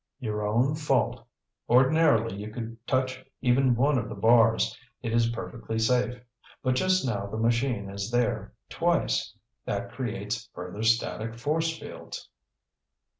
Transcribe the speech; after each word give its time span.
"Your 0.19 0.47
own 0.47 0.73
fault. 0.73 1.23
Ordinarily 1.69 2.35
you 2.35 2.49
could 2.49 2.75
touch 2.87 3.23
even 3.39 3.75
one 3.75 3.99
of 3.99 4.09
the 4.09 4.15
bars; 4.15 4.75
it 5.03 5.13
is 5.13 5.29
perfectly 5.29 5.77
safe. 5.77 6.19
But 6.63 6.73
just 6.73 7.05
now 7.05 7.27
the 7.27 7.37
machine 7.37 7.87
is 7.87 8.09
there 8.09 8.51
twice. 8.67 9.35
That 9.65 9.91
creates 9.91 10.49
further 10.55 10.81
static 10.81 11.37
force 11.37 11.77
fields." 11.77 12.27